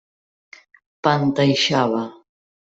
Panteixava. 1.09 2.03